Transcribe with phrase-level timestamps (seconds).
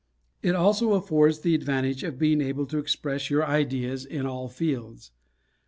[0.41, 5.11] It also affords the advantage of being able to express your ideas in all fields.